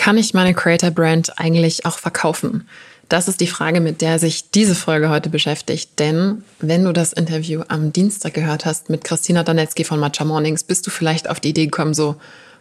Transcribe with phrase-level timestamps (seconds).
[0.00, 2.66] Kann ich meine Creator Brand eigentlich auch verkaufen?
[3.10, 5.98] Das ist die Frage, mit der sich diese Folge heute beschäftigt.
[5.98, 10.64] Denn wenn du das Interview am Dienstag gehört hast mit Christina Danetzky von Matcha Mornings,
[10.64, 12.16] bist du vielleicht auf die Idee gekommen, so,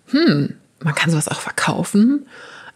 [0.07, 2.27] hm, man kann sowas auch verkaufen?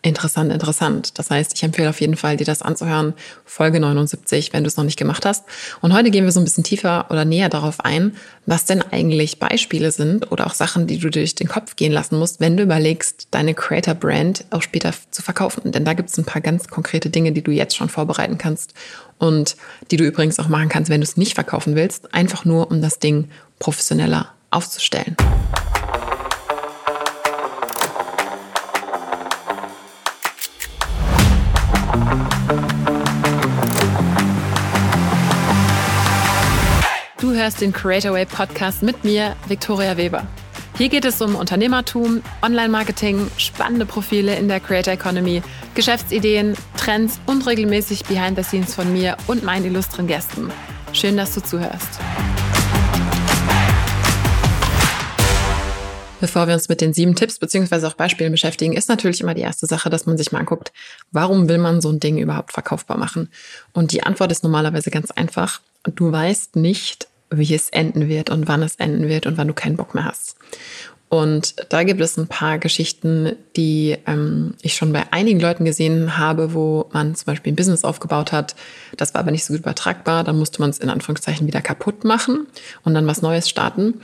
[0.06, 1.18] Interessant, interessant.
[1.18, 3.14] Das heißt, ich empfehle auf jeden Fall, dir das anzuhören.
[3.46, 5.46] Folge 79, wenn du es noch nicht gemacht hast.
[5.80, 8.14] Und heute gehen wir so ein bisschen tiefer oder näher darauf ein,
[8.46, 12.20] was denn eigentlich Beispiele sind oder auch Sachen, die du durch den Kopf gehen lassen
[12.20, 15.72] musst, wenn du überlegst, deine Creator Brand auch später zu verkaufen.
[15.72, 18.74] Denn da gibt es ein paar ganz konkrete Dinge, die du jetzt schon vorbereiten kannst
[19.20, 19.56] und
[19.90, 22.82] die du übrigens auch machen kannst, wenn du es nicht verkaufen willst, einfach nur um
[22.82, 25.16] das Ding professioneller aufzustellen.
[37.20, 40.28] Du hörst den Creator Way Podcast mit mir, Victoria Weber.
[40.78, 45.44] Hier geht es um Unternehmertum, Online-Marketing, spannende Profile in der Creator Economy,
[45.76, 50.52] Geschäftsideen, Trends und regelmäßig Behind the Scenes von mir und meinen illustren Gästen.
[50.94, 52.00] Schön, dass du zuhörst.
[56.24, 59.42] Bevor wir uns mit den sieben Tipps beziehungsweise auch Beispielen beschäftigen, ist natürlich immer die
[59.42, 60.72] erste Sache, dass man sich mal anguckt,
[61.12, 63.28] warum will man so ein Ding überhaupt verkaufbar machen?
[63.74, 65.60] Und die Antwort ist normalerweise ganz einfach.
[65.84, 69.54] Du weißt nicht, wie es enden wird und wann es enden wird und wann du
[69.54, 70.38] keinen Bock mehr hast.
[71.10, 76.18] Und da gibt es ein paar Geschichten, die ähm, ich schon bei einigen Leuten gesehen
[76.18, 78.56] habe, wo man zum Beispiel ein Business aufgebaut hat.
[78.96, 80.24] Das war aber nicht so gut übertragbar.
[80.24, 82.48] Dann musste man es in Anführungszeichen wieder kaputt machen
[82.84, 84.02] und dann was Neues starten.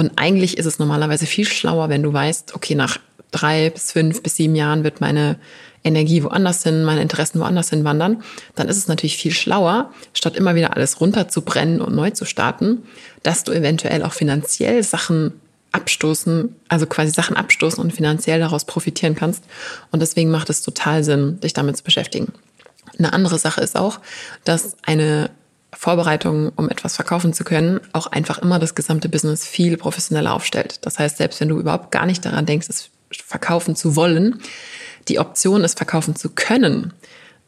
[0.00, 2.96] Und eigentlich ist es normalerweise viel schlauer, wenn du weißt, okay, nach
[3.32, 5.38] drei bis fünf bis sieben Jahren wird meine
[5.84, 8.22] Energie woanders hin, meine Interessen woanders hin wandern,
[8.54, 12.84] dann ist es natürlich viel schlauer, statt immer wieder alles runterzubrennen und neu zu starten,
[13.22, 15.34] dass du eventuell auch finanziell Sachen
[15.72, 19.44] abstoßen, also quasi Sachen abstoßen und finanziell daraus profitieren kannst.
[19.90, 22.32] Und deswegen macht es total Sinn, dich damit zu beschäftigen.
[22.98, 24.00] Eine andere Sache ist auch,
[24.44, 25.28] dass eine
[25.80, 30.84] Vorbereitung, um etwas verkaufen zu können, auch einfach immer das gesamte Business viel professioneller aufstellt.
[30.84, 34.42] Das heißt, selbst wenn du überhaupt gar nicht daran denkst, es verkaufen zu wollen,
[35.08, 36.92] die Option, es verkaufen zu können,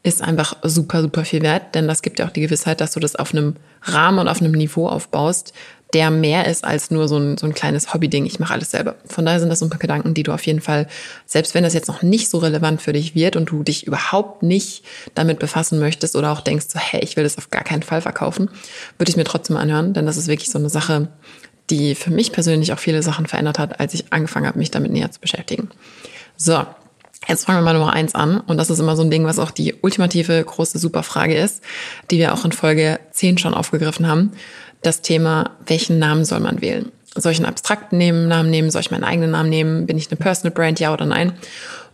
[0.02, 3.00] ist einfach super, super viel wert, denn das gibt ja auch die Gewissheit, dass du
[3.00, 5.52] das auf einem Rahmen und auf einem Niveau aufbaust,
[5.92, 8.24] der mehr ist als nur so ein, so ein kleines Hobby-Ding.
[8.24, 8.96] Ich mache alles selber.
[9.06, 10.86] Von daher sind das so ein paar Gedanken, die du auf jeden Fall,
[11.26, 14.42] selbst wenn das jetzt noch nicht so relevant für dich wird und du dich überhaupt
[14.42, 17.82] nicht damit befassen möchtest oder auch denkst, so, hey, ich will das auf gar keinen
[17.82, 18.48] Fall verkaufen,
[18.98, 21.08] würde ich mir trotzdem anhören, denn das ist wirklich so eine Sache,
[21.70, 24.92] die für mich persönlich auch viele Sachen verändert hat, als ich angefangen habe, mich damit
[24.92, 25.68] näher zu beschäftigen.
[26.36, 26.64] So,
[27.28, 28.40] Jetzt fangen wir mal Nummer eins an.
[28.40, 31.62] Und das ist immer so ein Ding, was auch die ultimative große Superfrage ist,
[32.10, 34.32] die wir auch in Folge 10 schon aufgegriffen haben.
[34.82, 36.92] Das Thema, welchen Namen soll man wählen?
[37.14, 37.98] Soll ich einen abstrakten
[38.28, 38.70] Namen nehmen?
[38.70, 39.86] Soll ich meinen eigenen Namen nehmen?
[39.86, 40.80] Bin ich eine Personal Brand?
[40.80, 41.34] Ja oder nein?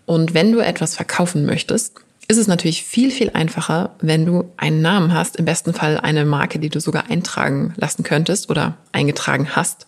[0.06, 1.94] Und wenn du etwas verkaufen möchtest,
[2.28, 6.24] ist es natürlich viel, viel einfacher, wenn du einen Namen hast, im besten Fall eine
[6.24, 9.86] Marke, die du sogar eintragen lassen könntest oder eingetragen hast,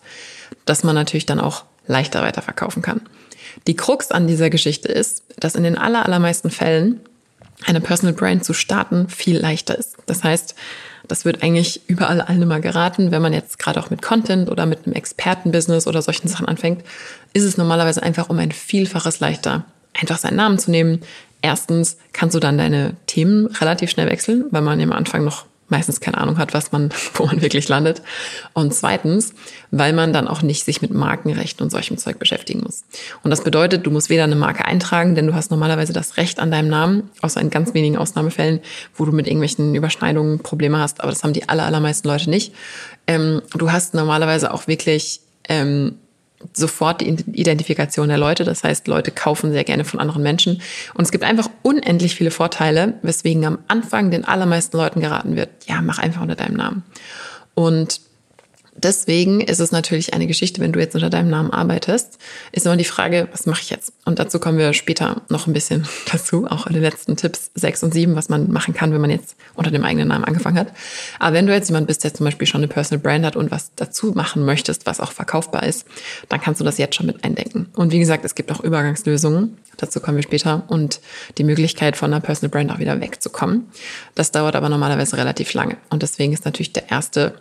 [0.65, 3.01] dass man natürlich dann auch leichter weiterverkaufen kann.
[3.67, 7.01] Die Krux an dieser Geschichte ist, dass in den allermeisten Fällen
[7.65, 9.97] eine Personal Brand zu starten viel leichter ist.
[10.07, 10.55] Das heißt,
[11.07, 14.65] das wird eigentlich überall allen immer geraten, wenn man jetzt gerade auch mit Content oder
[14.65, 16.83] mit einem Expertenbusiness oder solchen Sachen anfängt,
[17.33, 19.65] ist es normalerweise einfach um ein Vielfaches leichter,
[19.99, 21.01] einfach seinen Namen zu nehmen.
[21.41, 25.45] Erstens kannst du dann deine Themen relativ schnell wechseln, weil man ja am Anfang noch
[25.71, 28.01] meistens keine Ahnung hat, was man, wo man wirklich landet.
[28.53, 29.33] Und zweitens,
[29.71, 32.83] weil man dann auch nicht sich mit Markenrechten und solchem Zeug beschäftigen muss.
[33.23, 36.39] Und das bedeutet, du musst weder eine Marke eintragen, denn du hast normalerweise das Recht
[36.39, 38.59] an deinem Namen, außer in ganz wenigen Ausnahmefällen,
[38.95, 42.53] wo du mit irgendwelchen Überschneidungen Probleme hast, aber das haben die aller, allermeisten Leute nicht.
[43.07, 45.95] Ähm, du hast normalerweise auch wirklich ähm,
[46.53, 48.43] sofort die Identifikation der Leute.
[48.43, 50.61] Das heißt, Leute kaufen sehr gerne von anderen Menschen.
[50.93, 55.49] Und es gibt einfach unendlich viele Vorteile, weswegen am Anfang den allermeisten Leuten geraten wird,
[55.67, 56.83] ja, mach einfach unter deinem Namen.
[57.53, 58.01] Und
[58.83, 62.17] Deswegen ist es natürlich eine Geschichte, wenn du jetzt unter deinem Namen arbeitest,
[62.51, 63.93] ist immer die Frage, was mache ich jetzt?
[64.05, 67.83] Und dazu kommen wir später noch ein bisschen dazu, auch in den letzten Tipps sechs
[67.83, 70.73] und sieben, was man machen kann, wenn man jetzt unter dem eigenen Namen angefangen hat.
[71.19, 73.51] Aber wenn du jetzt jemand bist, der zum Beispiel schon eine Personal Brand hat und
[73.51, 75.85] was dazu machen möchtest, was auch verkaufbar ist,
[76.29, 77.67] dann kannst du das jetzt schon mit eindenken.
[77.75, 81.01] Und wie gesagt, es gibt auch Übergangslösungen, dazu kommen wir später, und
[81.37, 83.67] die Möglichkeit von einer Personal Brand auch wieder wegzukommen.
[84.15, 85.77] Das dauert aber normalerweise relativ lange.
[85.89, 87.35] Und deswegen ist natürlich der erste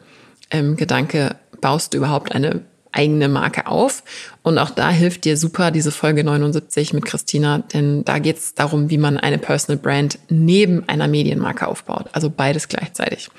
[0.50, 2.62] ähm, Gedanke, baust du überhaupt eine
[2.93, 4.02] eigene Marke auf.
[4.43, 8.55] Und auch da hilft dir super diese Folge 79 mit Christina, denn da geht es
[8.55, 12.06] darum, wie man eine Personal Brand neben einer Medienmarke aufbaut.
[12.12, 13.31] Also beides gleichzeitig.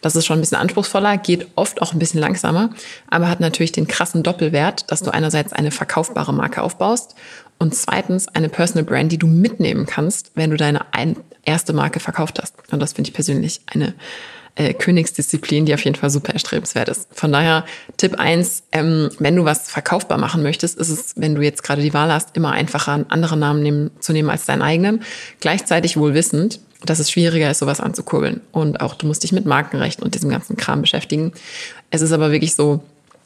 [0.00, 2.70] Das ist schon ein bisschen anspruchsvoller, geht oft auch ein bisschen langsamer,
[3.08, 7.14] aber hat natürlich den krassen Doppelwert, dass du einerseits eine verkaufbare Marke aufbaust
[7.58, 10.86] Und zweitens eine Personal Brand, die du mitnehmen kannst, wenn du deine
[11.44, 12.54] erste Marke verkauft hast.
[12.70, 13.94] Und das finde ich persönlich eine
[14.54, 17.08] äh, Königsdisziplin, die auf jeden Fall super erstrebenswert ist.
[17.12, 17.64] Von daher
[17.96, 21.82] Tipp eins: ähm, wenn du was verkaufbar machen möchtest, ist es, wenn du jetzt gerade
[21.82, 25.02] die Wahl hast, immer einfacher, einen anderen Namen nehmen, zu nehmen als deinen eigenen.
[25.40, 28.40] Gleichzeitig wohl wissend, dass es schwieriger ist, sowas anzukurbeln.
[28.52, 31.32] Und auch du musst dich mit Markenrecht und diesem ganzen Kram beschäftigen.
[31.90, 32.82] Es ist aber wirklich so,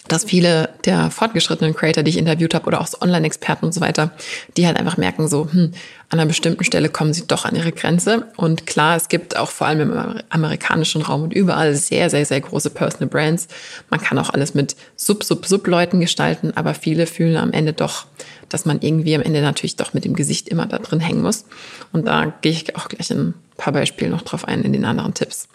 [0.09, 3.81] dass viele der fortgeschrittenen Creator, die ich interviewt habe, oder auch so Online-Experten und so
[3.81, 4.11] weiter,
[4.57, 5.73] die halt einfach merken, so, hm,
[6.11, 8.27] an einer bestimmten Stelle kommen sie doch an ihre Grenze.
[8.37, 12.41] Und klar, es gibt auch vor allem im amerikanischen Raum und überall sehr, sehr, sehr
[12.41, 13.49] große Personal Brands.
[13.89, 18.07] Man kann auch alles mit Sub, Sub, Sub-Leuten gestalten, aber viele fühlen am Ende doch,
[18.51, 21.47] dass man irgendwie am Ende natürlich doch mit dem Gesicht immer da drin hängen muss.
[21.93, 24.85] Und da gehe ich auch gleich in ein paar Beispiele noch drauf ein in den
[24.85, 25.49] anderen Tipps.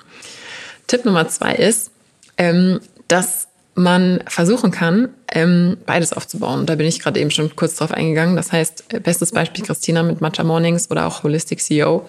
[0.88, 1.92] Tipp Nummer zwei ist,
[2.38, 6.66] ähm, dass man versuchen kann, ähm, beides aufzubauen.
[6.66, 8.36] Da bin ich gerade eben schon kurz drauf eingegangen.
[8.36, 12.06] Das heißt, äh, bestes Beispiel Christina mit Matcha Mornings oder auch Holistic CEO.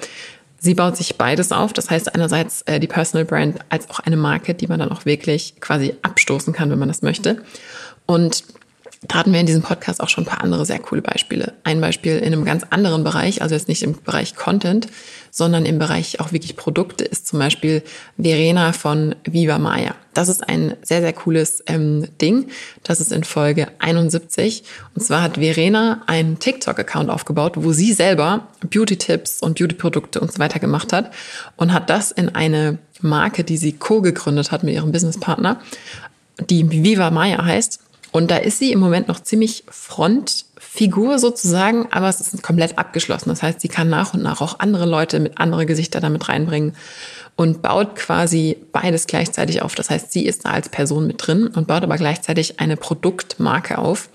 [0.58, 1.72] Sie baut sich beides auf.
[1.72, 5.04] Das heißt einerseits äh, die Personal Brand als auch eine Marke, die man dann auch
[5.04, 7.42] wirklich quasi abstoßen kann, wenn man das möchte.
[8.06, 8.44] Und
[9.08, 11.55] da hatten wir in diesem Podcast auch schon ein paar andere sehr coole Beispiele.
[11.64, 14.88] Ein Beispiel in einem ganz anderen Bereich, also jetzt nicht im Bereich Content,
[15.31, 17.82] sondern im Bereich auch wirklich Produkte, ist zum Beispiel
[18.19, 19.94] Verena von Viva Maya.
[20.12, 22.50] Das ist ein sehr, sehr cooles ähm, Ding.
[22.82, 24.64] Das ist in Folge 71.
[24.94, 30.41] Und zwar hat Verena einen TikTok-Account aufgebaut, wo sie selber Beauty-Tipps und Beauty-Produkte und so
[30.41, 31.11] weiter gemacht hat
[31.56, 35.58] und hat das in eine Marke, die sie co-gegründet hat mit ihrem Businesspartner,
[36.50, 37.81] die Viva Maya heißt
[38.12, 43.28] und da ist sie im Moment noch ziemlich Frontfigur sozusagen, aber es ist komplett abgeschlossen.
[43.28, 46.74] Das heißt, sie kann nach und nach auch andere Leute mit andere Gesichter damit reinbringen
[47.36, 49.74] und baut quasi beides gleichzeitig auf.
[49.74, 53.78] Das heißt, sie ist da als Person mit drin und baut aber gleichzeitig eine Produktmarke
[53.78, 54.10] auf,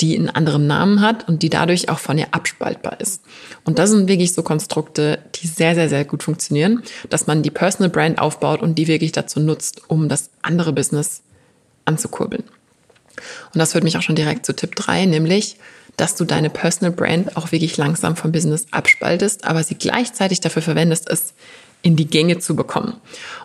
[0.00, 3.22] die einen anderen Namen hat und die dadurch auch von ihr abspaltbar ist.
[3.64, 7.50] Und das sind wirklich so Konstrukte, die sehr, sehr, sehr gut funktionieren, dass man die
[7.50, 11.22] Personal Brand aufbaut und die wirklich dazu nutzt, um das andere Business
[11.84, 12.44] anzukurbeln.
[13.52, 15.56] Und das führt mich auch schon direkt zu Tipp 3, nämlich,
[15.96, 20.62] dass du deine Personal Brand auch wirklich langsam vom Business abspaltest, aber sie gleichzeitig dafür
[20.62, 21.34] verwendest, es
[21.84, 22.94] in die Gänge zu bekommen.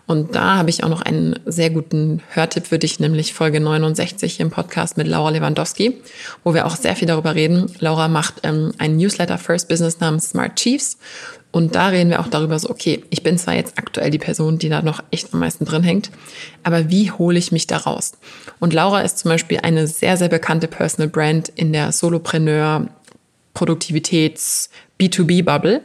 [0.08, 4.40] Und da habe ich auch noch einen sehr guten Hörtipp für dich, nämlich Folge 69
[4.40, 5.98] im Podcast mit Laura Lewandowski,
[6.46, 7.70] wo wir auch sehr viel darüber reden.
[7.80, 10.98] Laura macht ähm, einen Newsletter First Business namens Smart Chiefs
[11.52, 14.60] und da reden wir auch darüber so, okay, ich bin zwar jetzt aktuell die Person,
[14.60, 16.12] die da noch echt am meisten drin hängt,
[16.64, 18.12] aber wie hole ich mich da raus?
[18.60, 22.88] Und Laura ist zum Beispiel eine sehr, sehr bekannte Personal Brand in der Solopreneur
[23.56, 24.70] Produktivitäts
[25.00, 25.82] B2B Bubble.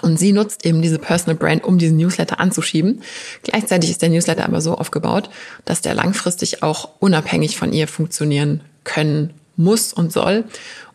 [0.00, 3.02] Und sie nutzt eben diese Personal Brand, um diesen Newsletter anzuschieben.
[3.42, 5.28] Gleichzeitig ist der Newsletter aber so aufgebaut,
[5.66, 10.44] dass der langfristig auch unabhängig von ihr funktionieren können muss und soll.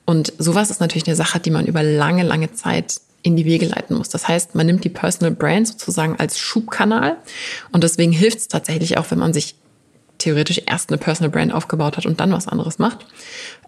[0.06, 3.65] Und sowas ist natürlich eine Sache, die man über lange, lange Zeit in die Wege
[3.65, 4.09] leiten muss.
[4.09, 7.18] Das heißt, man nimmt die Personal Brand sozusagen als Schubkanal
[7.71, 9.56] und deswegen hilft es tatsächlich auch, wenn man sich
[10.18, 13.06] theoretisch erst eine Personal Brand aufgebaut hat und dann was anderes macht.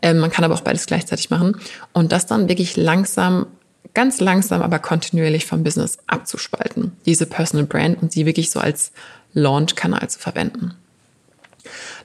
[0.01, 1.57] Ähm, man kann aber auch beides gleichzeitig machen
[1.94, 3.47] und das dann wirklich langsam,
[3.94, 8.91] ganz langsam, aber kontinuierlich vom Business abzuspalten, diese Personal Brand und sie wirklich so als
[9.33, 10.73] Launch-Kanal zu verwenden.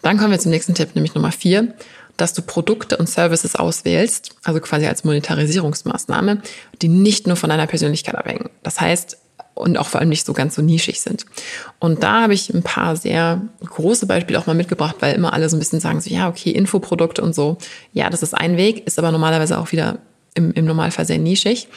[0.03, 1.75] Dann kommen wir zum nächsten Tipp, nämlich Nummer vier
[2.17, 6.43] dass du Produkte und Services auswählst, also quasi als Monetarisierungsmaßnahme,
[6.81, 8.51] die nicht nur von deiner Persönlichkeit abhängen.
[8.63, 9.19] Das heißt,
[9.55, 11.27] und auch vor allem nicht so ganz so nischig sind.
[11.79, 15.49] Und da habe ich ein paar sehr große Beispiele auch mal mitgebracht, weil immer alle
[15.49, 17.57] so ein bisschen sagen so, ja, okay, Infoprodukte und so.
[17.93, 19.99] Ja, das ist ein Weg, ist aber normalerweise auch wieder
[20.35, 21.69] im, im Normalfall sehr nischig.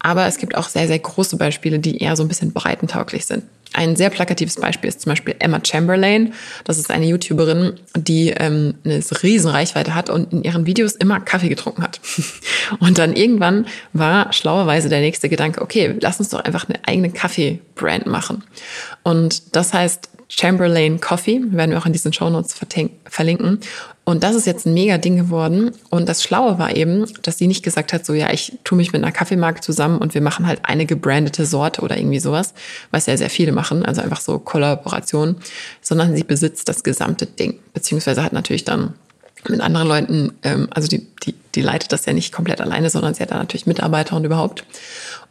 [0.00, 3.44] Aber es gibt auch sehr, sehr große Beispiele, die eher so ein bisschen breitentauglich sind.
[3.72, 6.32] Ein sehr plakatives Beispiel ist zum Beispiel Emma Chamberlain.
[6.64, 11.20] Das ist eine YouTuberin, die ähm, eine riesen Reichweite hat und in ihren Videos immer
[11.20, 12.00] Kaffee getrunken hat.
[12.80, 17.10] Und dann irgendwann war schlauerweise der nächste Gedanke, okay, lass uns doch einfach eine eigene
[17.10, 18.44] Kaffee-Brand machen.
[19.02, 22.54] Und das heißt Chamberlain Coffee, werden wir auch in diesen Show Notes
[23.04, 23.58] verlinken.
[24.04, 25.72] Und das ist jetzt ein mega Ding geworden.
[25.90, 28.92] Und das Schlaue war eben, dass sie nicht gesagt hat, so ja, ich tue mich
[28.92, 32.54] mit einer Kaffeemarke zusammen und wir machen halt eine gebrandete Sorte oder irgendwie sowas,
[32.92, 35.36] was ja sehr viele machen, also einfach so Kollaboration,
[35.80, 38.94] sondern sie besitzt das gesamte Ding, beziehungsweise hat natürlich dann
[39.48, 43.14] mit anderen Leuten, ähm, also die, die, die leitet das ja nicht komplett alleine, sondern
[43.14, 44.64] sie hat da natürlich Mitarbeiter und überhaupt.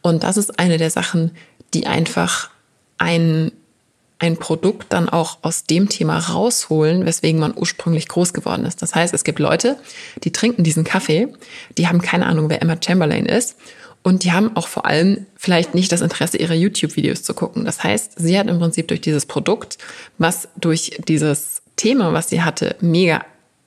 [0.02, 1.32] Und das ist eine der Sachen,
[1.74, 2.50] die einfach
[2.98, 3.52] ein
[4.20, 8.82] ein Produkt dann auch aus dem Thema rausholen, weswegen man ursprünglich groß geworden ist.
[8.82, 9.78] Das heißt, es gibt Leute,
[10.24, 11.30] die trinken diesen Kaffee,
[11.78, 13.56] die haben keine Ahnung, wer Emma Chamberlain ist
[14.04, 17.66] und die haben auch vor allem vielleicht nicht das Interesse, ihre YouTube-Videos zu gucken.
[17.66, 19.78] Das heißt, sie hat im Prinzip durch dieses Produkt,
[20.18, 23.26] was durch dieses Thema, was sie hatte, mega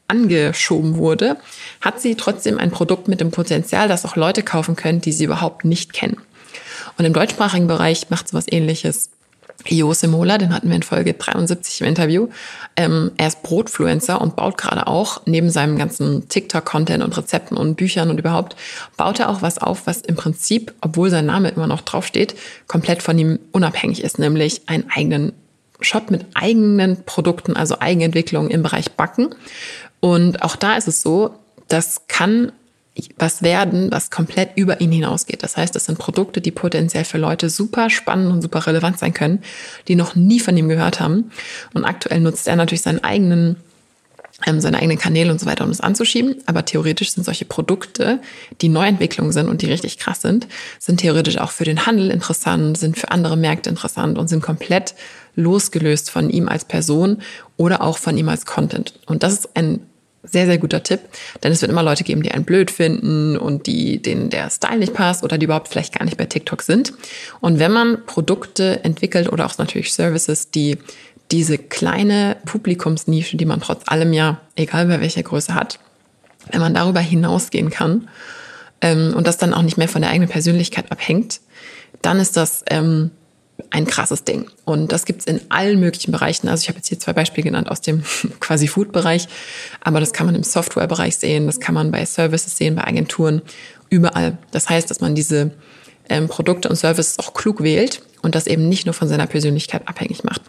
[0.08, 1.38] angeschoben wurde,
[1.80, 5.24] hat sie trotzdem ein Produkt mit dem Potenzial, das auch Leute kaufen können, die sie
[5.24, 6.18] überhaupt nicht kennen.
[6.98, 9.10] Und im deutschsprachigen Bereich macht sie was ähnliches.
[9.68, 12.28] Jose Mola, den hatten wir in Folge 73 im Interview.
[12.76, 17.76] Ähm, er ist Brotfluencer und baut gerade auch neben seinem ganzen TikTok-Content und Rezepten und
[17.76, 18.56] Büchern und überhaupt,
[18.96, 22.34] baut er auch was auf, was im Prinzip, obwohl sein Name immer noch draufsteht,
[22.66, 25.32] komplett von ihm unabhängig ist, nämlich einen eigenen
[25.80, 29.34] Shop mit eigenen Produkten, also Eigenentwicklung im Bereich Backen.
[30.00, 31.34] Und auch da ist es so,
[31.68, 32.52] das kann
[33.16, 35.42] was werden, was komplett über ihn hinausgeht.
[35.42, 39.14] Das heißt, das sind Produkte, die potenziell für Leute super spannend und super relevant sein
[39.14, 39.42] können,
[39.88, 41.30] die noch nie von ihm gehört haben.
[41.72, 43.56] Und aktuell nutzt er natürlich seinen eigenen
[44.46, 46.36] ähm, seine eigenen Kanäle und so weiter, um es anzuschieben.
[46.46, 48.20] Aber theoretisch sind solche Produkte,
[48.60, 52.76] die Neuentwicklungen sind und die richtig krass sind, sind theoretisch auch für den Handel interessant,
[52.76, 54.94] sind für andere Märkte interessant und sind komplett
[55.36, 57.18] losgelöst von ihm als Person
[57.56, 58.94] oder auch von ihm als Content.
[59.06, 59.80] Und das ist ein
[60.22, 61.00] sehr, sehr guter Tipp,
[61.42, 64.78] denn es wird immer Leute geben, die einen blöd finden und die, denen der Style
[64.78, 66.92] nicht passt oder die überhaupt vielleicht gar nicht bei TikTok sind.
[67.40, 70.78] Und wenn man Produkte entwickelt oder auch natürlich Services, die
[71.32, 75.80] diese kleine Publikumsnische, die man trotz allem ja, egal bei welcher Größe hat,
[76.50, 78.08] wenn man darüber hinausgehen kann
[78.80, 81.40] ähm, und das dann auch nicht mehr von der eigenen Persönlichkeit abhängt,
[82.02, 83.10] dann ist das ähm,
[83.72, 84.46] ein krasses Ding.
[84.64, 86.48] Und das gibt's in allen möglichen Bereichen.
[86.48, 88.02] Also ich habe jetzt hier zwei Beispiele genannt aus dem
[88.40, 89.26] quasi Food-Bereich,
[89.80, 93.42] aber das kann man im Software-Bereich sehen, das kann man bei Services sehen, bei Agenturen,
[93.88, 94.38] überall.
[94.52, 95.52] Das heißt, dass man diese
[96.08, 99.86] ähm, Produkte und Services auch klug wählt und das eben nicht nur von seiner Persönlichkeit
[99.88, 100.42] abhängig macht.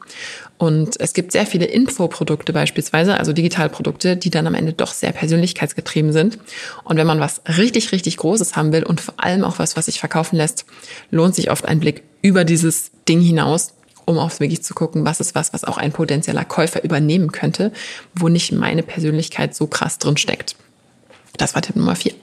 [0.58, 5.12] Und es gibt sehr viele Infoprodukte beispielsweise, also Digitalprodukte, die dann am Ende doch sehr
[5.12, 6.38] persönlichkeitsgetrieben sind.
[6.84, 9.86] Und wenn man was richtig, richtig Großes haben will und vor allem auch was, was
[9.88, 10.66] sich verkaufen lässt,
[11.12, 13.74] lohnt sich oft ein Blick über dieses Ding hinaus,
[14.06, 17.72] um auch wirklich zu gucken, was ist was, was auch ein potenzieller Käufer übernehmen könnte,
[18.14, 20.56] wo nicht meine Persönlichkeit so krass drin steckt.
[21.38, 22.14] Das war Tipp Nummer vier.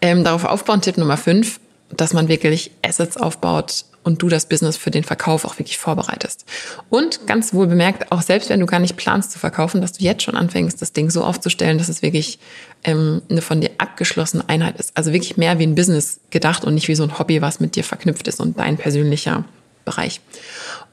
[0.00, 1.60] Ähm, darauf aufbauen, Tipp Nummer fünf,
[1.90, 6.44] dass man wirklich Assets aufbaut, und du das Business für den Verkauf auch wirklich vorbereitest.
[6.88, 10.04] Und ganz wohl bemerkt, auch selbst wenn du gar nicht planst zu verkaufen, dass du
[10.04, 12.38] jetzt schon anfängst, das Ding so aufzustellen, dass es wirklich
[12.84, 14.96] ähm, eine von dir abgeschlossene Einheit ist.
[14.96, 17.76] Also wirklich mehr wie ein Business gedacht und nicht wie so ein Hobby, was mit
[17.76, 19.44] dir verknüpft ist und dein persönlicher
[19.84, 20.20] Bereich.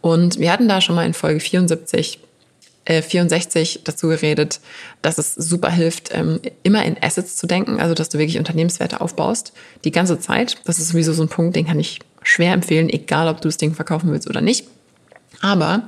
[0.02, 2.20] Und wir hatten da schon mal in Folge 74
[2.88, 4.62] 64 äh, dazu geredet,
[5.02, 9.02] dass es super hilft, ähm, immer in Assets zu denken, also dass du wirklich Unternehmenswerte
[9.02, 9.52] aufbaust,
[9.84, 10.58] die ganze Zeit.
[10.64, 13.58] Das ist sowieso so ein Punkt, den kann ich schwer empfehlen, egal ob du das
[13.58, 14.66] Ding verkaufen willst oder nicht.
[15.42, 15.84] Aber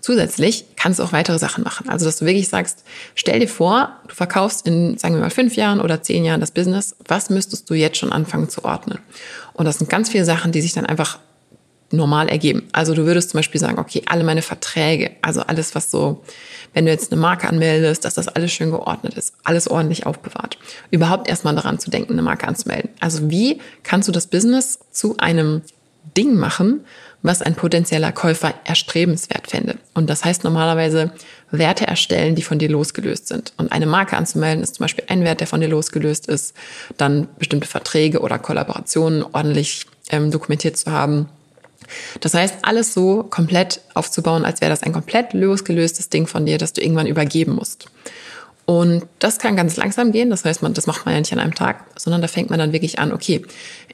[0.00, 1.88] zusätzlich kannst du auch weitere Sachen machen.
[1.88, 5.56] Also, dass du wirklich sagst, stell dir vor, du verkaufst in, sagen wir mal, fünf
[5.56, 6.94] Jahren oder zehn Jahren das Business.
[7.06, 8.98] Was müsstest du jetzt schon anfangen zu ordnen?
[9.54, 11.18] Und das sind ganz viele Sachen, die sich dann einfach
[11.90, 12.68] normal ergeben.
[12.72, 16.22] Also du würdest zum Beispiel sagen, okay, alle meine Verträge, also alles, was so,
[16.74, 20.58] wenn du jetzt eine Marke anmeldest, dass das alles schön geordnet ist, alles ordentlich aufbewahrt.
[20.90, 22.90] Überhaupt erstmal daran zu denken, eine Marke anzumelden.
[23.00, 25.62] Also wie kannst du das Business zu einem
[26.16, 26.84] Ding machen,
[27.22, 29.76] was ein potenzieller Käufer erstrebenswert fände.
[29.94, 31.12] Und das heißt normalerweise
[31.50, 33.52] Werte erstellen, die von dir losgelöst sind.
[33.56, 36.54] Und eine Marke anzumelden ist zum Beispiel ein Wert, der von dir losgelöst ist.
[36.96, 41.28] Dann bestimmte Verträge oder Kollaborationen ordentlich ähm, dokumentiert zu haben
[42.20, 46.58] das heißt, alles so komplett aufzubauen, als wäre das ein komplett losgelöstes Ding von dir,
[46.58, 47.86] das du irgendwann übergeben musst.
[48.68, 50.28] Und das kann ganz langsam gehen.
[50.28, 52.58] Das heißt, man, das macht man ja nicht an einem Tag, sondern da fängt man
[52.58, 53.40] dann wirklich an, okay,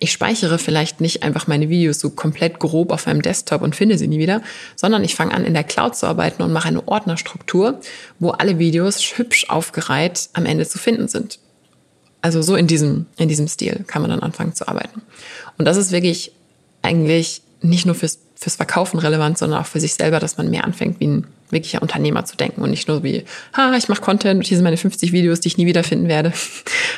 [0.01, 3.99] ich speichere vielleicht nicht einfach meine Videos so komplett grob auf meinem Desktop und finde
[3.99, 4.43] sie nie wieder,
[4.75, 7.79] sondern ich fange an, in der Cloud zu arbeiten und mache eine Ordnerstruktur,
[8.19, 11.39] wo alle Videos hübsch aufgereiht am Ende zu finden sind.
[12.21, 15.03] Also so in diesem, in diesem Stil kann man dann anfangen zu arbeiten.
[15.57, 16.33] Und das ist wirklich
[16.83, 20.65] eigentlich nicht nur fürs, fürs Verkaufen relevant, sondern auch für sich selber, dass man mehr
[20.65, 23.25] anfängt, wie ein wirklicher Unternehmer zu denken und nicht nur wie,
[23.57, 26.33] ha, ich mache Content und hier sind meine 50 Videos, die ich nie wiederfinden werde.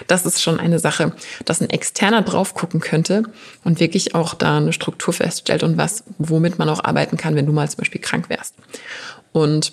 [0.09, 1.13] Das ist schon eine Sache,
[1.47, 3.25] dass ein Externer drauf gucken könnte
[3.65, 7.47] und wirklich auch da eine Struktur feststellt und was, womit man auch arbeiten kann, wenn
[7.47, 8.55] du mal zum Beispiel krank wärst.
[9.33, 9.73] Und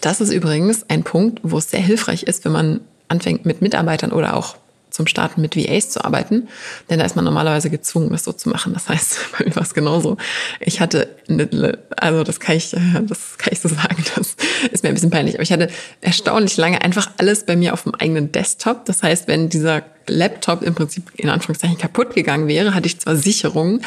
[0.00, 4.12] das ist übrigens ein Punkt, wo es sehr hilfreich ist, wenn man anfängt mit Mitarbeitern
[4.12, 4.56] oder auch
[4.90, 6.48] zum Starten mit VAs zu arbeiten,
[6.90, 8.72] denn da ist man normalerweise gezwungen, das so zu machen.
[8.74, 10.16] Das heißt, bei mir war es genauso.
[10.60, 14.36] Ich hatte, eine, also das kann ich, das kann ich so sagen, das
[14.70, 15.68] ist mir ein bisschen peinlich, aber ich hatte
[16.00, 18.84] erstaunlich lange einfach alles bei mir auf dem eigenen Desktop.
[18.84, 23.16] Das heißt, wenn dieser Laptop im Prinzip in Anführungszeichen kaputt gegangen wäre, hatte ich zwar
[23.16, 23.82] Sicherungen,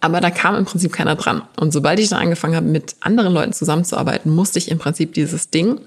[0.00, 1.42] aber da kam im Prinzip keiner dran.
[1.56, 5.50] Und sobald ich dann angefangen habe, mit anderen Leuten zusammenzuarbeiten, musste ich im Prinzip dieses
[5.50, 5.80] Ding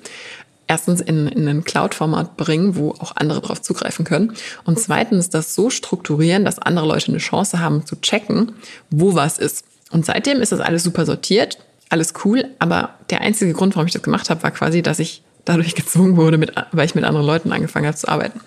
[0.70, 4.34] erstens in, in ein Cloud-Format bringen, wo auch andere darauf zugreifen können.
[4.66, 8.54] Und zweitens das so strukturieren, dass andere Leute eine Chance haben zu checken,
[8.92, 9.66] wo was ist.
[9.92, 11.58] Und seitdem ist das alles super sortiert,
[11.90, 12.46] alles cool.
[12.60, 16.18] Aber der einzige Grund, warum ich das gemacht habe, war quasi, dass ich dadurch gezwungen
[16.18, 18.40] wurde, mit, weil ich mit anderen Leuten angefangen habe zu arbeiten.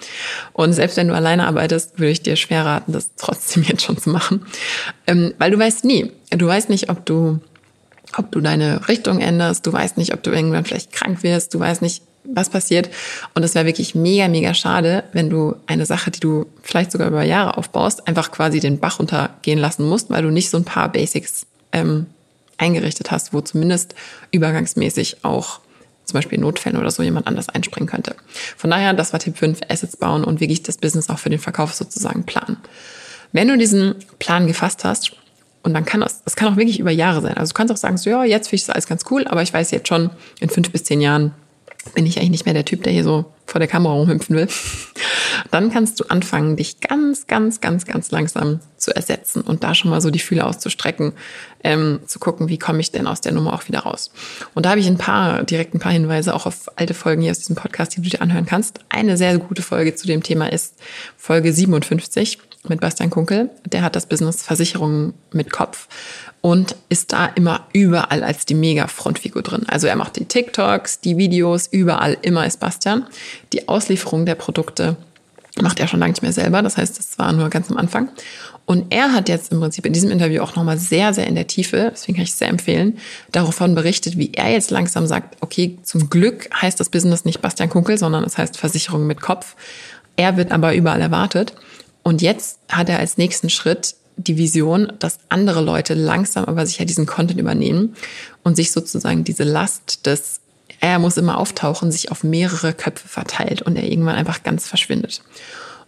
[0.53, 3.99] Und selbst wenn du alleine arbeitest, würde ich dir schwer raten, das trotzdem jetzt schon
[3.99, 4.47] zu machen.
[5.09, 6.13] Ähm, weil du weißt nie.
[6.31, 7.41] Du weißt nicht, ob du,
[8.17, 9.67] ob du deine Richtung änderst.
[9.67, 11.53] Du weißt nicht, ob du irgendwann vielleicht krank wirst.
[11.53, 12.91] Du weißt nicht, was passiert.
[13.35, 17.09] Und es wäre wirklich mega, mega schade, wenn du eine Sache, die du vielleicht sogar
[17.09, 20.65] über Jahre aufbaust, einfach quasi den Bach runtergehen lassen musst, weil du nicht so ein
[20.65, 22.07] paar Basics ähm,
[22.59, 23.95] eingerichtet hast, wo zumindest
[24.31, 25.61] übergangsmäßig auch
[26.05, 28.15] zum Beispiel in Notfällen oder so jemand anders einspringen könnte.
[28.57, 31.39] Von daher, das war Tipp 5, Assets bauen und wirklich das Business auch für den
[31.39, 32.59] Verkauf sozusagen planen.
[33.33, 35.13] Wenn du diesen Plan gefasst hast,
[35.65, 37.37] und dann kann das, das kann auch wirklich über Jahre sein.
[37.37, 39.43] Also du kannst auch sagen, so, ja, jetzt finde ich das alles ganz cool, aber
[39.43, 40.11] ich weiß jetzt schon,
[40.41, 41.33] in fünf bis zehn Jahren
[41.95, 44.49] bin ich eigentlich nicht mehr der Typ, der hier so vor der Kamera rumhüpfen will.
[45.51, 49.91] Dann kannst du anfangen, dich ganz, ganz, ganz, ganz langsam zu ersetzen und da schon
[49.91, 51.13] mal so die Fühle auszustrecken,
[51.65, 54.13] ähm, zu gucken, wie komme ich denn aus der Nummer auch wieder raus.
[54.55, 57.31] Und da habe ich ein paar, direkt ein paar Hinweise auch auf alte Folgen hier
[57.31, 58.81] aus diesem Podcast, die du dir anhören kannst.
[58.89, 60.75] Eine sehr gute Folge zu dem Thema ist
[61.17, 63.51] Folge 57 mit Bastian Kunkel.
[63.67, 65.89] Der hat das Business Versicherungen mit Kopf
[66.41, 69.65] und ist da immer überall als die Mega-Frontfigur drin.
[69.69, 73.07] Also er macht die TikToks, die Videos, überall immer ist Bastian.
[73.53, 74.97] Die Auslieferung der Produkte
[75.61, 76.63] macht er schon lange nicht mehr selber.
[76.63, 78.09] Das heißt, das war nur ganz am Anfang.
[78.65, 81.49] Und er hat jetzt im Prinzip in diesem Interview auch nochmal sehr, sehr in der
[81.49, 82.99] Tiefe, deswegen kann ich es sehr empfehlen,
[83.33, 87.69] davon berichtet, wie er jetzt langsam sagt, okay, zum Glück heißt das Business nicht Bastian
[87.69, 89.57] Kunkel, sondern es heißt Versicherung mit Kopf.
[90.17, 91.55] Er wird aber überall erwartet.
[92.03, 96.85] Und jetzt hat er als nächsten Schritt die Vision, dass andere Leute langsam aber sicher
[96.85, 97.97] diesen Content übernehmen
[98.43, 100.41] und sich sozusagen diese Last des,
[100.81, 105.23] er muss immer auftauchen, sich auf mehrere Köpfe verteilt und er irgendwann einfach ganz verschwindet.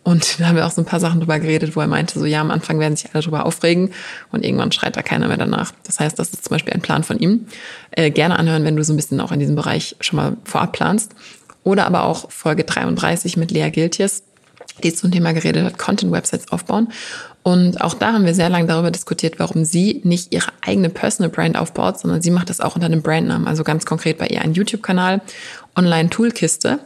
[0.02, 2.25] Und da haben wir auch so ein paar Sachen drüber geredet, wo er meinte, so
[2.25, 3.90] ja, am Anfang werden sich alle drüber aufregen
[4.30, 5.73] und irgendwann schreit da keiner mehr danach.
[5.85, 7.47] Das heißt, das ist zum Beispiel ein Plan von ihm.
[7.90, 10.73] Äh, gerne anhören, wenn du so ein bisschen auch in diesem Bereich schon mal vorab
[10.73, 11.12] planst.
[11.64, 14.23] Oder aber auch Folge 33 mit Lea Giltjes,
[14.83, 16.88] die zum Thema geredet hat, Content-Websites aufbauen.
[17.43, 21.31] Und auch da haben wir sehr lange darüber diskutiert, warum sie nicht ihre eigene Personal
[21.31, 23.47] Brand aufbaut, sondern sie macht das auch unter einem Brandnamen.
[23.47, 25.21] Also ganz konkret bei ihr ein YouTube-Kanal,
[25.76, 26.78] Online-Toolkiste,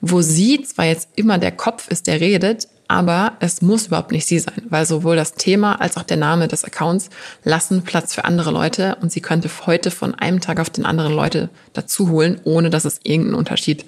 [0.00, 4.26] wo sie zwar jetzt immer der Kopf ist, der redet, aber es muss überhaupt nicht
[4.26, 7.10] sie sein, weil sowohl das Thema als auch der Name des Accounts
[7.42, 11.12] lassen Platz für andere Leute und sie könnte heute von einem Tag auf den anderen
[11.12, 13.84] Leute dazu holen, ohne dass es irgendeinen Unterschied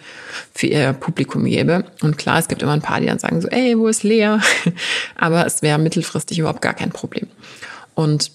[0.52, 1.84] für ihr Publikum gäbe.
[2.02, 4.38] Und klar, es gibt immer ein paar, die dann sagen so, ey, wo ist Lea?
[5.16, 7.28] aber es wäre mittelfristig überhaupt gar kein Problem.
[7.94, 8.32] Und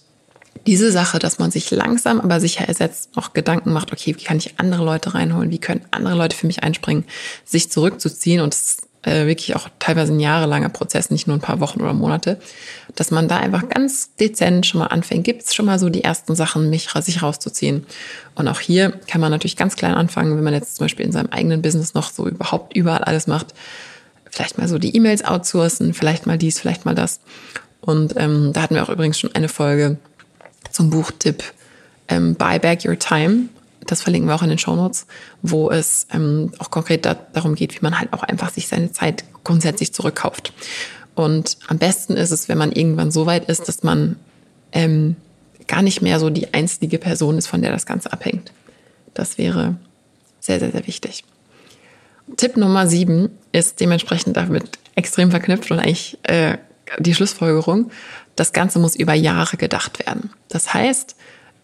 [0.66, 4.38] diese Sache, dass man sich langsam aber sicher ersetzt, noch Gedanken macht, okay, wie kann
[4.38, 7.04] ich andere Leute reinholen, wie können andere Leute für mich einspringen,
[7.44, 8.56] sich zurückzuziehen und
[9.04, 12.40] äh, wirklich auch teilweise ein jahrelanger Prozess, nicht nur ein paar Wochen oder Monate,
[12.96, 15.26] dass man da einfach ganz dezent schon mal anfängt.
[15.26, 17.86] Gibt es schon mal so die ersten Sachen, mich sich rauszuziehen?
[18.36, 21.12] Und auch hier kann man natürlich ganz klein anfangen, wenn man jetzt zum Beispiel in
[21.12, 23.54] seinem eigenen Business noch so überhaupt überall alles macht.
[24.30, 27.20] Vielleicht mal so die E-Mails outsourcen, vielleicht mal dies, vielleicht mal das.
[27.82, 29.98] Und ähm, da hatten wir auch übrigens schon eine Folge
[30.72, 31.44] zum Buchtipp
[32.08, 33.50] ähm, Buy Back Your Time
[33.86, 35.08] das verlinken wir auch in den Show Notes,
[35.42, 38.92] wo es ähm, auch konkret da, darum geht, wie man halt auch einfach sich seine
[38.92, 40.54] Zeit grundsätzlich zurückkauft.
[41.16, 44.18] Und am besten ist es, wenn man irgendwann so weit ist, dass man
[44.72, 45.16] ähm,
[45.68, 48.52] gar nicht mehr so die einzige Person ist, von der das Ganze abhängt.
[49.14, 49.76] Das wäre
[50.40, 51.24] sehr, sehr, sehr wichtig.
[52.38, 56.58] Tipp Nummer sieben ist dementsprechend damit extrem verknüpft und eigentlich äh,
[57.00, 57.92] die Schlussfolgerung,
[58.36, 60.32] das Ganze muss über Jahre gedacht werden.
[60.50, 61.16] Das heißt,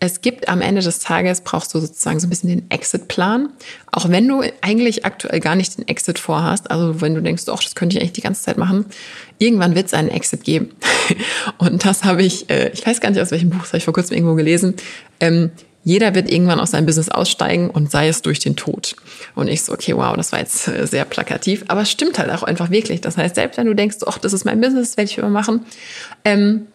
[0.01, 3.49] es gibt am Ende des Tages, brauchst du sozusagen so ein bisschen den Exit-Plan.
[3.91, 7.61] Auch wenn du eigentlich aktuell gar nicht den Exit vorhast, also wenn du denkst, doch,
[7.61, 8.85] das könnte ich eigentlich die ganze Zeit machen,
[9.39, 10.71] irgendwann wird es einen Exit geben.
[11.57, 13.85] Und das habe ich, äh, ich weiß gar nicht aus welchem Buch, das habe ich
[13.85, 14.75] vor kurzem irgendwo gelesen.
[15.19, 15.51] Ähm,
[15.83, 18.95] jeder wird irgendwann aus seinem Business aussteigen und sei es durch den Tod.
[19.35, 22.29] Und ich so, okay, wow, das war jetzt äh, sehr plakativ, aber es stimmt halt
[22.31, 23.01] auch einfach wirklich.
[23.01, 25.29] Das heißt, selbst wenn du denkst, ach, das ist mein Business, das werde ich immer
[25.29, 25.65] machen,
[26.23, 26.67] ähm,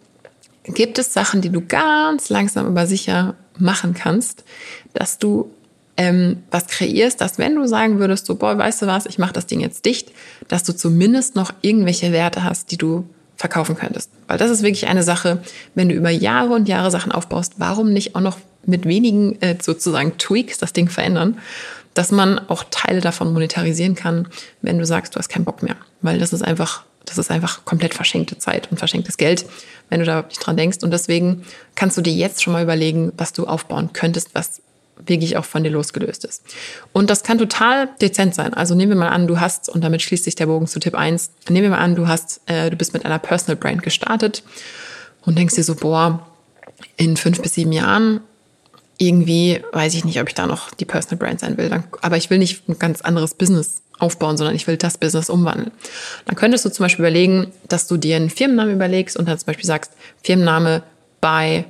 [0.65, 4.45] gibt es Sachen, die du ganz langsam aber sicher machen kannst,
[4.95, 5.51] dass du
[5.97, 9.33] ähm, was kreierst, dass wenn du sagen würdest, so, boah, weißt du was, ich mache
[9.33, 10.11] das Ding jetzt dicht,
[10.49, 14.11] dass du zumindest noch irgendwelche Werte hast, die du verkaufen könntest.
[14.27, 15.43] Weil das ist wirklich eine Sache,
[15.75, 19.57] wenn du über Jahre und Jahre Sachen aufbaust, warum nicht auch noch mit wenigen äh,
[19.61, 21.39] sozusagen Tweaks das Ding verändern,
[21.93, 24.29] dass man auch Teile davon monetarisieren kann,
[24.63, 25.77] wenn du sagst, du hast keinen Bock mehr.
[26.03, 29.47] Weil das ist einfach das ist einfach komplett verschenkte Zeit und verschenktes Geld,
[29.91, 30.79] wenn du da nicht dran denkst.
[30.83, 34.63] Und deswegen kannst du dir jetzt schon mal überlegen, was du aufbauen könntest, was
[35.07, 36.45] wirklich auch von dir losgelöst ist.
[36.93, 38.55] Und das kann total dezent sein.
[38.55, 40.95] Also nehmen wir mal an, du hast, und damit schließt sich der Bogen zu Tipp
[40.95, 44.45] 1, nehmen wir mal an, du hast, äh, du bist mit einer Personal Brand gestartet
[45.27, 46.27] und denkst dir so, boah,
[46.97, 48.21] in fünf bis sieben Jahren
[48.99, 51.69] irgendwie weiß ich nicht, ob ich da noch die Personal Brand sein will.
[51.69, 55.31] Dann, aber ich will nicht ein ganz anderes Business aufbauen, sondern ich will das Business
[55.31, 55.71] umwandeln.
[56.27, 59.47] Dann könntest du zum Beispiel überlegen, dass du dir einen Firmennamen überlegst und dann zum
[59.47, 60.83] Beispiel sagst, Firmenname
[61.21, 61.65] bei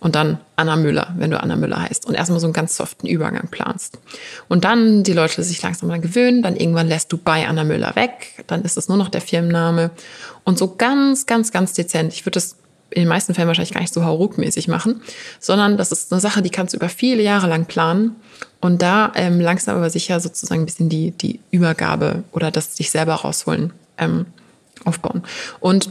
[0.00, 2.06] und dann Anna Müller, wenn du Anna Müller heißt.
[2.06, 3.98] Und erstmal so einen ganz soften Übergang planst.
[4.48, 7.94] Und dann die Leute sich langsam mal gewöhnen, dann irgendwann lässt du bei Anna Müller
[7.96, 9.90] weg, dann ist es nur noch der Firmenname.
[10.44, 12.14] Und so ganz, ganz, ganz dezent.
[12.14, 12.56] Ich würde das
[12.90, 15.02] in den meisten Fällen wahrscheinlich gar nicht so hauruckmäßig machen,
[15.38, 18.16] sondern das ist eine Sache, die kannst du über viele Jahre lang planen
[18.60, 22.90] und da ähm, langsam aber sicher sozusagen ein bisschen die, die Übergabe oder das sich
[22.90, 24.26] selber rausholen ähm,
[24.84, 25.22] aufbauen.
[25.60, 25.90] Und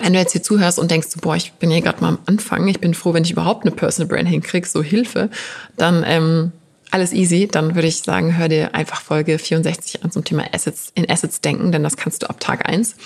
[0.00, 2.66] wenn du jetzt hier zuhörst und denkst, boah, ich bin hier gerade mal am Anfang,
[2.68, 5.28] ich bin froh, wenn ich überhaupt eine Personal Brand hinkriege, so Hilfe,
[5.76, 6.52] dann ähm,
[6.90, 7.48] alles easy.
[7.48, 11.40] Dann würde ich sagen, hör dir einfach Folge 64 an zum Thema Assets, in Assets
[11.40, 12.96] denken, denn das kannst du ab Tag eins.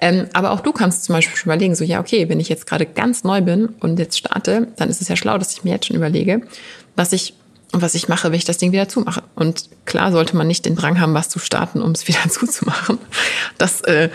[0.00, 2.66] Ähm, aber auch du kannst zum Beispiel schon überlegen, so ja, okay, wenn ich jetzt
[2.66, 5.70] gerade ganz neu bin und jetzt starte, dann ist es ja schlau, dass ich mir
[5.70, 6.42] jetzt schon überlege,
[6.96, 7.34] was ich
[7.72, 9.22] und was ich mache, wenn ich das Ding wieder zumache.
[9.34, 12.98] Und klar sollte man nicht den Drang haben, was zu starten, um es wieder zuzumachen.
[13.56, 14.10] Das äh,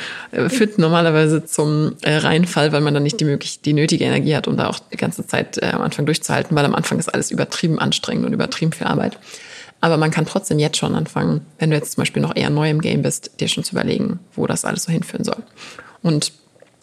[0.48, 4.48] führt normalerweise zum äh, Reinfall, weil man dann nicht die, möglich die nötige Energie hat,
[4.48, 7.32] um da auch die ganze Zeit äh, am Anfang durchzuhalten, weil am Anfang ist alles
[7.32, 9.18] übertrieben anstrengend und übertrieben viel Arbeit.
[9.82, 12.70] Aber man kann trotzdem jetzt schon anfangen, wenn du jetzt zum Beispiel noch eher neu
[12.70, 15.44] im Game bist, dir schon zu überlegen, wo das alles so hinführen soll.
[16.02, 16.32] Und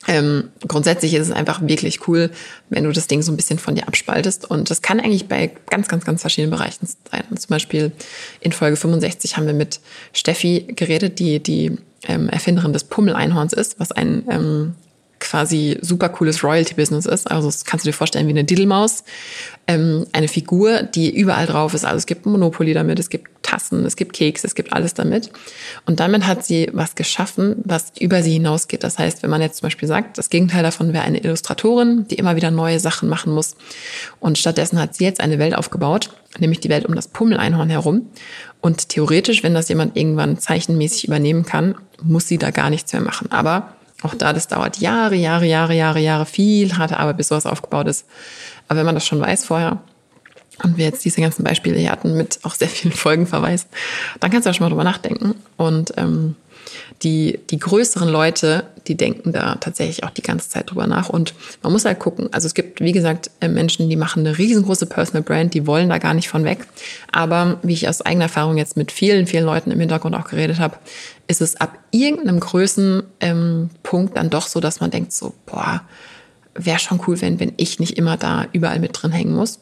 [0.07, 2.31] ähm, grundsätzlich ist es einfach wirklich cool,
[2.69, 4.51] wenn du das Ding so ein bisschen von dir abspaltest.
[4.51, 7.25] Und das kann eigentlich bei ganz, ganz, ganz verschiedenen Bereichen sein.
[7.37, 7.93] Zum Beispiel
[8.41, 9.81] in Folge 65 haben wir mit
[10.13, 14.75] Steffi geredet, die die ähm, Erfinderin des Pummel-Einhorns ist, was ein ähm,
[15.25, 17.31] quasi super cooles Royalty-Business ist.
[17.31, 19.05] Also das kannst du dir vorstellen wie eine Diddlemaus.
[19.67, 21.87] Ähm, eine Figur, die überall drauf ist.
[21.87, 25.31] Also es gibt Monopoly damit, es gibt Tassen, es gibt Keks, es gibt alles damit.
[25.87, 28.85] Und damit hat sie was geschaffen, was über sie hinausgeht.
[28.85, 32.17] Das heißt, wenn man jetzt zum Beispiel sagt, das Gegenteil davon wäre eine Illustratorin, die
[32.17, 33.57] immer wieder neue Sachen machen muss.
[34.21, 38.11] Und stattdessen hat sie jetzt eine Welt aufgebaut, nämlich die Welt um das Pummeleinhorn herum.
[38.61, 43.03] Und theoretisch, wenn das jemand irgendwann zeichenmäßig übernehmen kann, muss sie da gar nichts mehr
[43.03, 43.33] machen.
[43.33, 47.47] Aber auch da, das dauert Jahre, Jahre, Jahre, Jahre, Jahre, viel harte Arbeit, bis sowas
[47.47, 48.07] aufgebaut ist.
[48.69, 49.81] Aber wenn man das schon weiß vorher
[50.63, 53.67] und wir jetzt diese ganzen Beispiele hier hatten mit auch sehr vielen Folgenverweis,
[54.21, 55.35] dann kannst du ja schon mal drüber nachdenken.
[55.57, 56.37] Und ähm,
[57.03, 61.09] die, die größeren Leute, die denken da tatsächlich auch die ganze Zeit drüber nach.
[61.09, 62.29] Und man muss halt gucken.
[62.33, 65.89] Also es gibt, wie gesagt, äh, Menschen, die machen eine riesengroße Personal Brand, die wollen
[65.89, 66.67] da gar nicht von weg.
[67.13, 70.59] Aber wie ich aus eigener Erfahrung jetzt mit vielen, vielen Leuten im Hintergrund auch geredet
[70.59, 70.77] habe,
[71.27, 75.83] ist es ab irgendeinem Größenpunkt ähm, dann doch so, dass man denkt so, boah,
[76.55, 79.61] wäre schon cool, wenn, wenn ich nicht immer da überall mit drin hängen muss.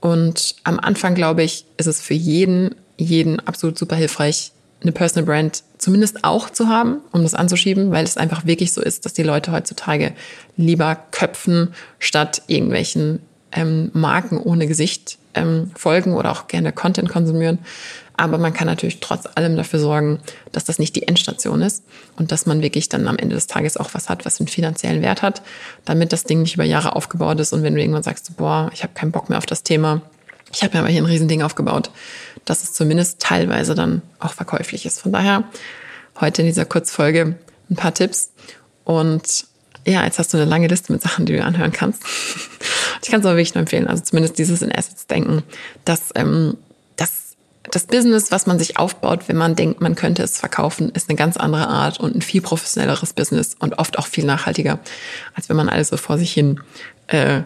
[0.00, 5.26] Und am Anfang, glaube ich, ist es für jeden, jeden absolut super hilfreich, eine Personal
[5.26, 9.12] Brand zumindest auch zu haben, um das anzuschieben, weil es einfach wirklich so ist, dass
[9.12, 10.12] die Leute heutzutage
[10.56, 13.20] lieber köpfen, statt irgendwelchen
[13.52, 17.58] ähm, Marken ohne Gesicht ähm, folgen oder auch gerne Content konsumieren.
[18.16, 20.18] Aber man kann natürlich trotz allem dafür sorgen,
[20.50, 21.84] dass das nicht die Endstation ist
[22.16, 25.02] und dass man wirklich dann am Ende des Tages auch was hat, was einen finanziellen
[25.02, 25.42] Wert hat,
[25.84, 28.82] damit das Ding nicht über Jahre aufgebaut ist und wenn du irgendwann sagst, boah, ich
[28.82, 30.02] habe keinen Bock mehr auf das Thema,
[30.52, 31.90] ich habe mir aber hier ein Riesending aufgebaut,
[32.44, 35.00] dass es zumindest teilweise dann auch verkäuflich ist.
[35.00, 35.44] Von daher
[36.20, 37.36] heute in dieser Kurzfolge
[37.70, 38.30] ein paar Tipps.
[38.84, 39.46] Und
[39.86, 42.02] ja, jetzt hast du eine lange Liste mit Sachen, die du anhören kannst.
[43.02, 43.86] ich kann es aber wirklich nur empfehlen.
[43.86, 45.42] Also zumindest dieses in Assets denken,
[45.84, 46.56] dass ähm,
[46.96, 47.36] das,
[47.70, 51.16] das Business, was man sich aufbaut, wenn man denkt, man könnte es verkaufen, ist eine
[51.16, 54.78] ganz andere Art und ein viel professionelleres Business und oft auch viel nachhaltiger,
[55.34, 56.60] als wenn man alles so vor sich hin
[57.06, 57.42] äh,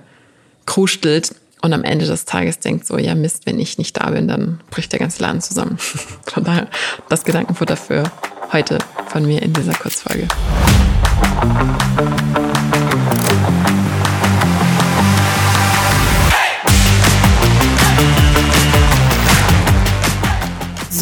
[0.67, 4.29] krustelt und am Ende des Tages denkt so, ja Mist, wenn ich nicht da bin,
[4.29, 5.79] dann bricht der ganze Laden zusammen.
[6.27, 6.69] Von daher
[7.09, 8.05] das Gedankenfutter für
[8.53, 10.29] heute von mir in dieser Kurzfolge.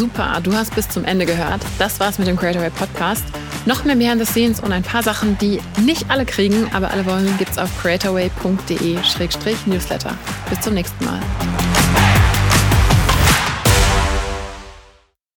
[0.01, 1.61] Super, du hast bis zum Ende gehört.
[1.79, 3.23] Das war's mit dem Creatorway Podcast.
[3.67, 7.05] Noch mehr Behind the Scenes und ein paar Sachen, die nicht alle kriegen, aber alle
[7.05, 10.15] wollen, gibt's auf creatorway.de-newsletter.
[10.49, 11.21] Bis zum nächsten Mal.